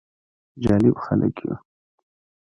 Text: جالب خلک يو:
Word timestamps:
جالب 0.63 0.95
خلک 1.05 1.35
يو: 1.45 1.55